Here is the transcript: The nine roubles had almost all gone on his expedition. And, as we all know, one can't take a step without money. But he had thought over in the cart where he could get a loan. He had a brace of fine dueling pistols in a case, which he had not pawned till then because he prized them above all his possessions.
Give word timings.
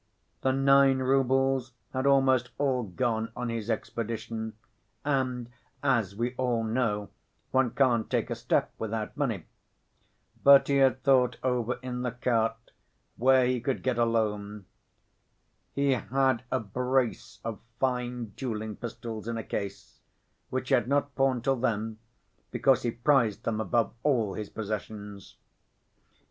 The 0.41 0.51
nine 0.51 0.97
roubles 0.97 1.73
had 1.93 2.07
almost 2.07 2.49
all 2.57 2.81
gone 2.81 3.31
on 3.35 3.49
his 3.49 3.69
expedition. 3.69 4.53
And, 5.05 5.51
as 5.83 6.15
we 6.15 6.33
all 6.37 6.63
know, 6.63 7.09
one 7.51 7.69
can't 7.69 8.09
take 8.09 8.31
a 8.31 8.35
step 8.35 8.73
without 8.79 9.15
money. 9.15 9.45
But 10.43 10.69
he 10.69 10.77
had 10.77 11.03
thought 11.03 11.37
over 11.43 11.75
in 11.83 12.01
the 12.01 12.09
cart 12.13 12.71
where 13.15 13.45
he 13.45 13.59
could 13.61 13.83
get 13.83 13.99
a 13.99 14.05
loan. 14.05 14.65
He 15.71 15.91
had 15.91 16.41
a 16.49 16.59
brace 16.59 17.39
of 17.43 17.59
fine 17.79 18.33
dueling 18.35 18.77
pistols 18.77 19.27
in 19.27 19.37
a 19.37 19.43
case, 19.43 19.99
which 20.49 20.69
he 20.69 20.73
had 20.73 20.87
not 20.87 21.13
pawned 21.13 21.43
till 21.43 21.57
then 21.57 21.99
because 22.49 22.81
he 22.81 22.89
prized 22.89 23.43
them 23.43 23.61
above 23.61 23.93
all 24.01 24.33
his 24.33 24.49
possessions. 24.49 25.35